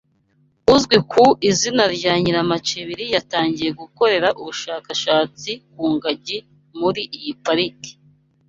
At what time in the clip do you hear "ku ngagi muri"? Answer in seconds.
5.73-7.01